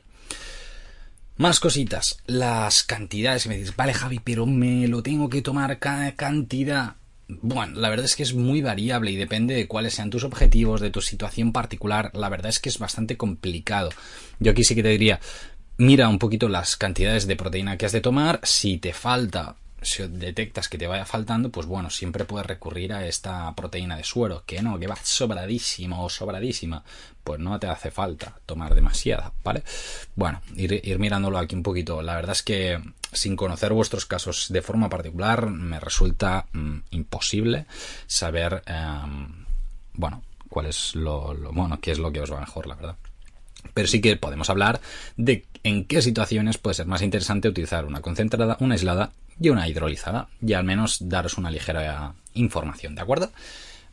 [1.38, 2.18] Más cositas.
[2.26, 6.96] Las cantidades que me dices, vale Javi, pero me lo tengo que tomar cada cantidad.
[7.28, 10.82] Bueno, la verdad es que es muy variable y depende de cuáles sean tus objetivos,
[10.82, 12.10] de tu situación particular.
[12.16, 13.90] La verdad es que es bastante complicado.
[14.40, 15.20] Yo aquí sí que te diría,
[15.78, 18.40] mira un poquito las cantidades de proteína que has de tomar.
[18.42, 23.06] Si te falta si detectas que te vaya faltando, pues bueno, siempre puedes recurrir a
[23.06, 26.84] esta proteína de suero, que no, que va sobradísimo o sobradísima,
[27.24, 29.64] pues no te hace falta tomar demasiada, ¿vale?
[30.16, 32.02] Bueno, ir, mirándolo aquí un poquito.
[32.02, 37.66] La verdad es que sin conocer vuestros casos de forma particular, me resulta mm, imposible
[38.08, 39.46] saber, em,
[39.94, 42.96] bueno, cuál es lo, lo, bueno, qué es lo que os va mejor, la verdad.
[43.74, 44.82] Pero sí que podemos hablar
[45.18, 49.68] de en qué situaciones puede ser más interesante utilizar una concentrada, una aislada y una
[49.68, 50.30] hidrolizada.
[50.42, 53.32] Y al menos daros una ligera información, ¿de acuerdo?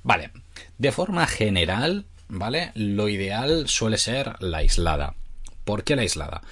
[0.05, 0.31] Vale,
[0.79, 2.71] de forma general, ¿vale?
[2.75, 5.15] Lo ideal suele ser la aislada.
[5.65, 6.43] ¿Por qué la aislada?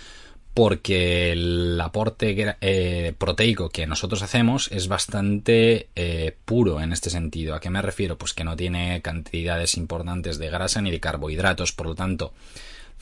[0.55, 7.55] Porque el aporte eh, proteico que nosotros hacemos es bastante eh, puro en este sentido.
[7.55, 8.19] ¿A qué me refiero?
[8.19, 12.35] Pues que no tiene cantidades importantes de grasa ni de carbohidratos, por lo tanto,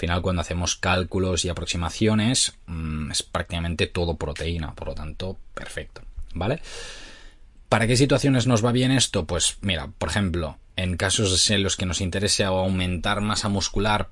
[0.01, 6.03] final cuando hacemos cálculos y aproximaciones mm, es prácticamente todo proteína, por lo tanto, perfecto,
[6.35, 6.61] ¿vale?
[7.69, 9.27] ¿Para qué situaciones nos va bien esto?
[9.27, 14.09] Pues mira, por ejemplo, en casos en los que nos interese aumentar masa muscular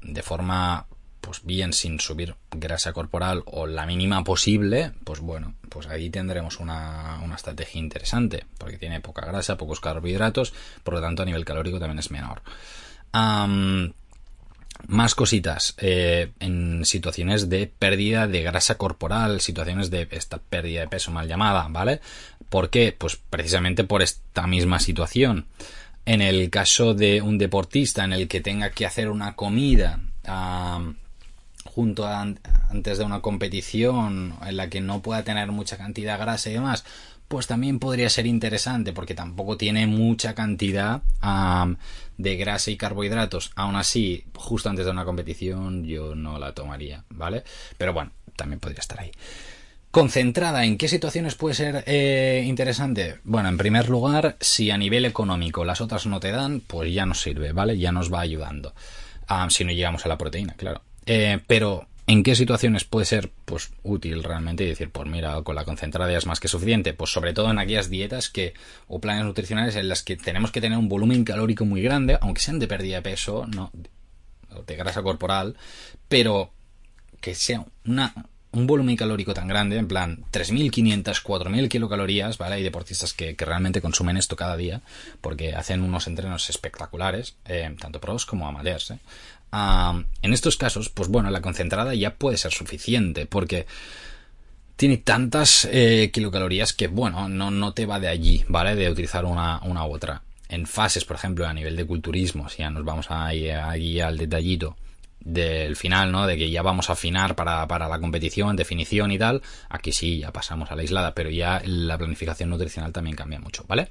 [0.00, 0.86] de forma
[1.20, 6.58] pues bien sin subir grasa corporal o la mínima posible, pues bueno, pues ahí tendremos
[6.58, 10.52] una, estrategia interesante, porque tiene poca grasa, pocos carbohidratos,
[10.82, 12.42] por lo tanto a nivel calórico también es menor.
[14.86, 20.88] Más cositas eh, en situaciones de pérdida de grasa corporal, situaciones de esta pérdida de
[20.88, 22.00] peso mal llamada, ¿vale?
[22.48, 22.94] ¿Por qué?
[22.96, 25.46] Pues precisamente por esta misma situación.
[26.04, 30.00] En el caso de un deportista en el que tenga que hacer una comida
[31.64, 32.20] junto a,
[32.70, 36.54] antes de una competición en la que no pueda tener mucha cantidad de grasa y
[36.54, 36.84] demás,
[37.32, 41.00] pues también podría ser interesante porque tampoco tiene mucha cantidad
[42.18, 43.52] de grasa y carbohidratos.
[43.56, 47.42] Aún así, justo antes de una competición yo no la tomaría, ¿vale?
[47.78, 49.12] Pero bueno, también podría estar ahí.
[49.90, 53.16] Concentrada, ¿en qué situaciones puede ser eh, interesante?
[53.24, 57.06] Bueno, en primer lugar, si a nivel económico las otras no te dan, pues ya
[57.06, 57.78] nos sirve, ¿vale?
[57.78, 58.74] Ya nos va ayudando.
[59.48, 60.82] Si no llegamos a la proteína, claro.
[61.06, 65.54] Eh, pero ¿En qué situaciones puede ser pues útil realmente y decir, pues mira, con
[65.54, 66.94] la concentrada es más que suficiente?
[66.94, 68.54] Pues sobre todo en aquellas dietas que
[68.88, 72.40] o planes nutricionales en las que tenemos que tener un volumen calórico muy grande, aunque
[72.40, 73.70] sean de pérdida de peso, no
[74.66, 75.56] de grasa corporal,
[76.08, 76.50] pero
[77.20, 78.12] que sea una,
[78.52, 82.56] un volumen calórico tan grande, en plan 3.500, 4.000 kilocalorías, ¿vale?
[82.56, 84.82] Hay deportistas que, realmente consumen esto cada día
[85.20, 88.98] porque hacen unos entrenos espectaculares, eh, tanto pros como amateurs, ¿eh?
[89.52, 93.66] En estos casos, pues bueno, la concentrada ya puede ser suficiente porque
[94.76, 98.74] tiene tantas eh, kilocalorías que, bueno, no, no te va de allí, ¿vale?
[98.74, 100.22] De utilizar una, una u otra.
[100.48, 104.18] En fases, por ejemplo, a nivel de culturismo, si ya nos vamos ahí, ahí al
[104.18, 104.76] detallito,
[105.20, 106.26] del final, ¿no?
[106.26, 109.42] De que ya vamos a afinar para, para la competición, definición y tal.
[109.68, 113.64] Aquí sí, ya pasamos a la aislada, pero ya la planificación nutricional también cambia mucho,
[113.68, 113.88] ¿vale?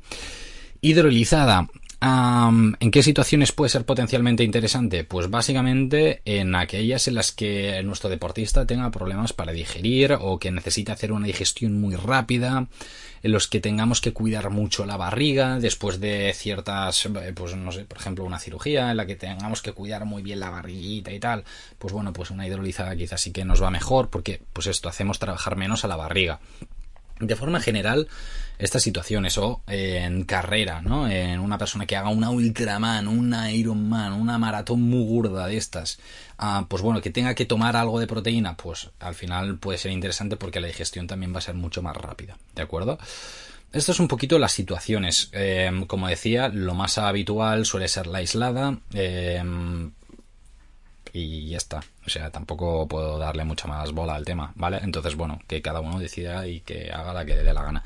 [0.82, 1.68] Hidrolizada.
[2.04, 5.04] ¿En qué situaciones puede ser potencialmente interesante?
[5.04, 10.50] Pues básicamente en aquellas en las que nuestro deportista tenga problemas para digerir o que
[10.50, 12.68] necesite hacer una digestión muy rápida,
[13.22, 17.72] en los que tengamos que cuidar mucho la barriga después de ciertas, eh, pues no
[17.72, 21.12] sé, por ejemplo, una cirugía en la que tengamos que cuidar muy bien la barriguita
[21.12, 21.44] y tal,
[21.78, 25.20] pues bueno, pues una hidrolizada quizás sí que nos va mejor porque pues esto hacemos
[25.20, 26.40] trabajar menos a la barriga.
[27.22, 28.08] De forma general,
[28.58, 31.08] estas situaciones o en carrera, ¿no?
[31.08, 36.00] En una persona que haga una Ultraman, una Ironman, una maratón muy gorda de estas,
[36.38, 39.92] ah, pues bueno, que tenga que tomar algo de proteína, pues al final puede ser
[39.92, 42.98] interesante porque la digestión también va a ser mucho más rápida, ¿de acuerdo?
[43.74, 45.30] Esto es un poquito las situaciones.
[45.32, 48.78] Em, como decía, lo más habitual suele ser la aislada.
[48.94, 49.92] Em,
[51.14, 51.82] y ya está.
[52.06, 54.80] O sea, tampoco puedo darle mucha más bola al tema, ¿vale?
[54.82, 57.84] Entonces, bueno, que cada uno decida y que haga la que le dé la gana.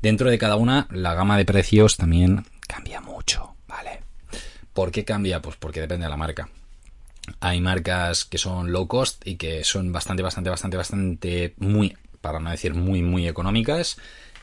[0.00, 4.02] Dentro de cada una, la gama de precios también cambia mucho, ¿vale?
[4.72, 5.40] ¿Por qué cambia?
[5.42, 6.48] Pues porque depende de la marca.
[7.40, 12.40] Hay marcas que son low cost y que son bastante, bastante, bastante, bastante muy, para
[12.40, 13.96] no decir muy, muy económicas.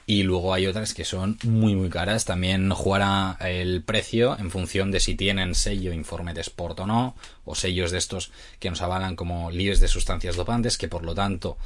[0.09, 2.25] Y luego hay otras que son muy, muy caras.
[2.25, 7.15] También jugará el precio en función de si tienen sello informe de sport o no,
[7.45, 11.13] o sellos de estos que nos avalan como libres de sustancias dopantes, que por lo
[11.13, 11.59] tanto,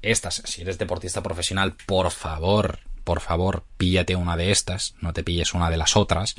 [0.00, 5.22] estas, si eres deportista profesional, por favor, por favor, píllate una de estas, no te
[5.22, 6.36] pilles una de las otras,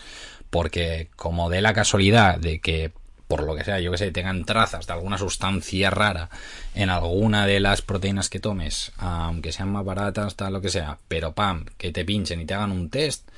[0.49, 2.91] porque como de la casualidad de que
[3.31, 6.29] por lo que sea, yo que sé, tengan trazas de alguna sustancia rara
[6.75, 10.97] en alguna de las proteínas que tomes, aunque sean más baratas, tal lo que sea,
[11.07, 13.29] pero pam, que te pinchen y te hagan un test,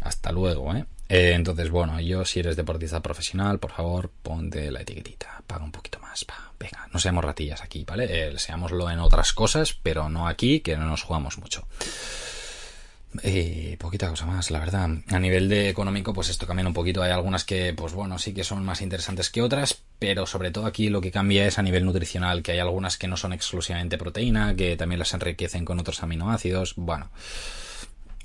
[0.00, 0.86] hasta luego, ¿eh?
[1.10, 5.72] eh entonces, bueno, yo si eres deportista profesional, por favor, ponte la etiquetita, paga un
[5.72, 8.06] poquito más, pa, venga, no seamos ratillas aquí, ¿vale?
[8.08, 11.66] Eh, seámoslo en otras cosas, pero no aquí, que no nos jugamos mucho.
[13.24, 14.88] Y poquita cosa más, la verdad.
[15.08, 17.02] A nivel de económico, pues esto cambia un poquito.
[17.02, 20.66] Hay algunas que, pues bueno, sí que son más interesantes que otras, pero sobre todo
[20.66, 23.98] aquí lo que cambia es a nivel nutricional, que hay algunas que no son exclusivamente
[23.98, 26.74] proteína, que también las enriquecen con otros aminoácidos.
[26.76, 27.10] Bueno,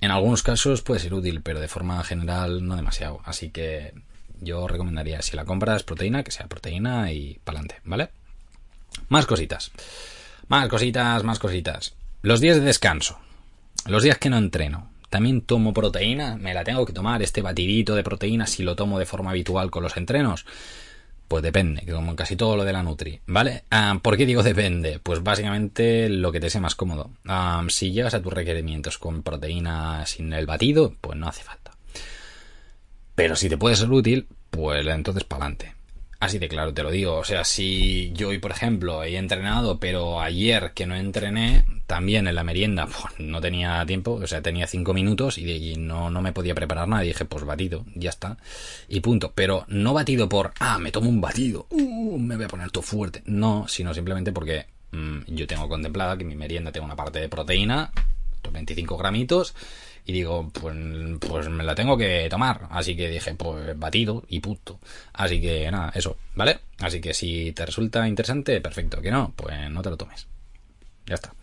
[0.02, 3.22] en algunos casos puede ser útil, pero de forma general no demasiado.
[3.26, 3.94] Así que
[4.40, 8.10] yo recomendaría, si la compras proteína, que sea proteína y pa'lante, ¿vale?
[9.10, 9.72] Más cositas.
[10.48, 11.96] Más cositas, más cositas.
[12.22, 13.20] Los días de descanso.
[13.88, 17.94] Los días que no entreno, también tomo proteína, me la tengo que tomar, este batidito
[17.94, 20.48] de proteína, si lo tomo de forma habitual con los entrenos.
[21.28, 23.64] Pues depende, como en casi todo lo de la Nutri, ¿vale?
[23.70, 25.00] Ah, ¿Por qué digo depende?
[25.00, 27.12] Pues básicamente lo que te sea más cómodo.
[27.28, 31.72] Ah, si llegas a tus requerimientos con proteína sin el batido, pues no hace falta.
[33.14, 35.76] Pero si te puede ser útil, pues entonces para adelante.
[36.20, 37.16] Así de claro, te lo digo.
[37.16, 42.28] O sea, si yo hoy, por ejemplo, he entrenado, pero ayer que no entrené, también
[42.28, 46.22] en la merienda, pues, no tenía tiempo, o sea, tenía cinco minutos y, no, no
[46.22, 47.04] me podía preparar nada.
[47.04, 48.38] Y dije, pues batido, ya está.
[48.88, 49.34] Y punto.
[49.36, 52.84] Pero no batido por, ah, me tomo un batido, uh, me voy a poner todo
[52.84, 53.22] fuerte.
[53.26, 57.30] No, sino simplemente porque mm, yo tengo contemplada que mi merienda tenga una parte de
[57.30, 57.92] proteína,
[58.52, 59.56] 25 gramitos,
[60.06, 60.76] y digo, pues,
[61.20, 62.68] pues me la tengo que tomar.
[62.70, 64.80] Así que dije, pues batido y punto.
[65.14, 66.60] Así que nada, eso, ¿vale?
[66.80, 69.02] Así que si te resulta interesante, perfecto.
[69.02, 70.28] Que no, pues no te lo tomes.
[71.08, 71.34] Ya está.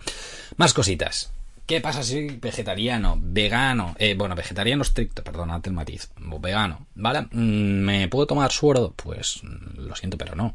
[0.57, 1.33] Más cositas.
[1.66, 7.22] ¿Qué pasa si vegetariano, vegano, eh, bueno, vegetariano estricto, perdonad el matiz, vegano, ¿vale?
[7.31, 8.92] Mm, ¿Me puedo tomar suero?
[8.96, 9.40] Pues
[9.77, 10.55] lo siento, pero no.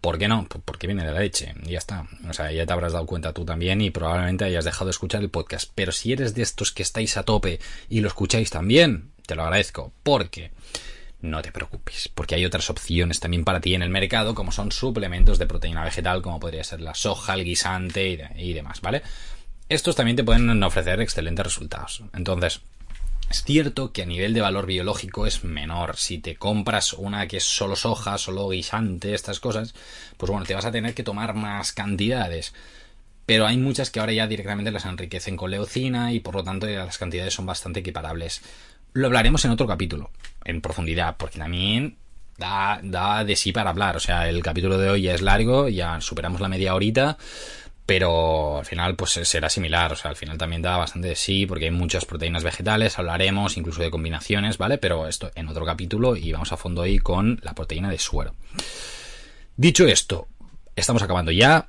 [0.00, 0.46] ¿Por qué no?
[0.48, 2.06] Pues porque viene de la leche y ya está.
[2.28, 5.22] O sea, ya te habrás dado cuenta tú también y probablemente hayas dejado de escuchar
[5.22, 5.70] el podcast.
[5.74, 7.58] Pero si eres de estos que estáis a tope
[7.88, 9.92] y lo escucháis también, te lo agradezco.
[10.02, 10.52] Porque
[11.20, 14.70] no te preocupes, porque hay otras opciones también para ti en el mercado, como son
[14.70, 19.02] suplementos de proteína vegetal, como podría ser la soja, el guisante y, y demás, ¿vale?
[19.68, 22.02] Estos también te pueden ofrecer excelentes resultados.
[22.14, 22.60] Entonces,
[23.30, 25.96] es cierto que a nivel de valor biológico es menor.
[25.96, 29.74] Si te compras una que es solo soja, solo guisante, estas cosas,
[30.16, 32.54] pues bueno, te vas a tener que tomar más cantidades.
[33.26, 36.66] Pero hay muchas que ahora ya directamente las enriquecen con leucina y por lo tanto
[36.66, 38.40] las cantidades son bastante equiparables.
[38.94, 40.10] Lo hablaremos en otro capítulo,
[40.44, 41.98] en profundidad, porque también
[42.38, 43.96] da, da de sí para hablar.
[43.96, 47.18] O sea, el capítulo de hoy ya es largo, ya superamos la media horita
[47.88, 51.46] pero al final pues será similar, o sea, al final también da bastante de sí,
[51.46, 54.76] porque hay muchas proteínas vegetales, hablaremos incluso de combinaciones, ¿vale?
[54.76, 58.34] Pero esto en otro capítulo y vamos a fondo ahí con la proteína de suero.
[59.56, 60.28] Dicho esto,
[60.76, 61.68] estamos acabando ya.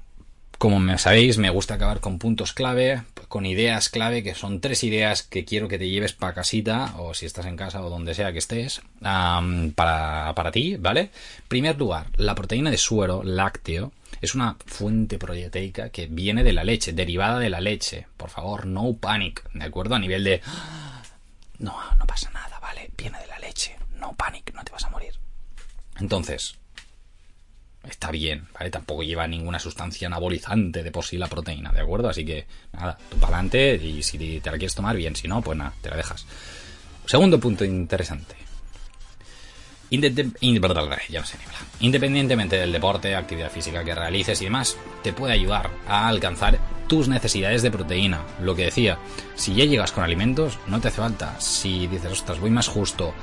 [0.57, 4.83] Como me sabéis, me gusta acabar con puntos clave, con ideas clave, que son tres
[4.83, 8.13] ideas que quiero que te lleves para casita, o si estás en casa o donde
[8.13, 11.11] sea que estés, para, para ti, ¿vale?
[11.47, 16.63] Primer lugar, la proteína de suero lácteo es una fuente proteica que viene de la
[16.63, 18.07] leche, derivada de la leche.
[18.17, 19.95] Por favor, no panic, ¿de acuerdo?
[19.95, 20.41] A nivel de...
[21.59, 22.89] No, no pasa nada, ¿vale?
[22.97, 23.77] Viene de la leche.
[23.97, 25.13] No panic, no te vas a morir.
[25.99, 26.58] Entonces,
[27.87, 28.69] está bien, ¿vale?
[28.69, 32.09] Tampoco lleva ninguna sustancia anabolizante de por sí la proteína, ¿de acuerdo?
[32.09, 35.41] Así que, nada, tú para adelante y si te la quieres tomar, bien, si no,
[35.41, 36.25] pues nada, te la dejas.
[37.05, 38.35] Segundo punto interesante.
[41.79, 47.07] Independientemente del deporte, actividad física que realices y demás, te puede ayudar a alcanzar tus
[47.07, 48.23] necesidades de proteína.
[48.41, 48.99] Lo que decía,
[49.35, 51.39] si ya llegas con alimentos, no te hace falta.
[51.39, 53.15] Si dices, ostras, voy más justo,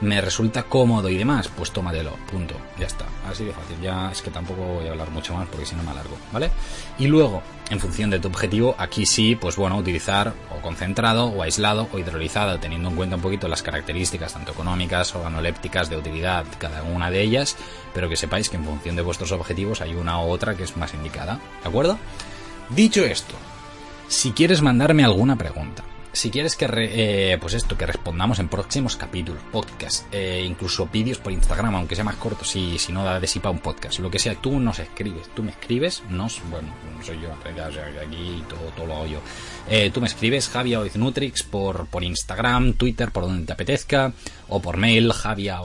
[0.00, 4.22] me resulta cómodo y demás, pues tómatelo, punto, ya está, así de fácil, ya es
[4.22, 6.50] que tampoco voy a hablar mucho más porque si no me alargo, ¿vale?
[6.98, 11.42] Y luego, en función de tu objetivo, aquí sí, pues bueno, utilizar o concentrado o
[11.42, 15.96] aislado o hidrolizado, teniendo en cuenta un poquito las características tanto económicas o analépticas de
[15.96, 17.56] utilidad, cada una de ellas,
[17.92, 20.76] pero que sepáis que en función de vuestros objetivos hay una u otra que es
[20.76, 21.98] más indicada, ¿de acuerdo?
[22.68, 23.34] Dicho esto,
[24.08, 25.84] si quieres mandarme alguna pregunta,
[26.14, 31.18] si quieres que, eh, pues esto, que respondamos en próximos capítulos, podcast, eh, incluso vídeos
[31.18, 34.20] por Instagram, aunque sea más corto, si, si no da de un podcast, lo que
[34.20, 38.86] sea, tú nos escribes, tú me escribes, nos, bueno, no soy yo aquí todo, todo
[38.86, 39.20] lo hago yo.
[39.68, 44.12] Eh, tú me escribes Javia Nutrix por, por Instagram, Twitter, por donde te apetezca,
[44.48, 45.58] o por mail, Javia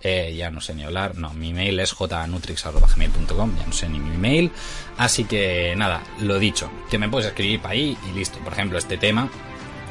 [0.00, 3.98] eh, ya no sé ni hablar, no, mi mail es jnutrix.gmail.com, ya no sé ni
[3.98, 4.52] mi mail,
[4.98, 8.78] así que nada, lo dicho, que me puedes escribir para ahí y listo, por ejemplo,
[8.78, 9.28] este tema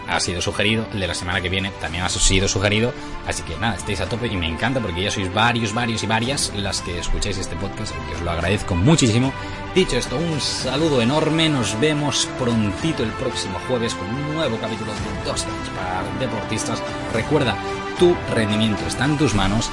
[0.08, 2.93] ha sido sugerido, el de la semana que viene también ha sido sugerido,
[3.28, 6.08] así que nada, estáis a tope y me encanta porque ya sois varios, varios y
[6.08, 9.34] varias las que escucháis este podcast, que os lo agradezco muchísimo.
[9.74, 14.91] Dicho esto, un saludo enorme, nos vemos prontito el próximo jueves con un nuevo capítulo
[14.91, 15.45] de Dos
[15.76, 16.82] para Deportistas.
[17.14, 17.56] Recuerda,
[17.97, 19.72] tu rendimiento está en tus manos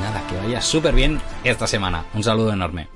[0.00, 2.04] nada, que vaya súper bien esta semana.
[2.14, 2.88] Un saludo enorme.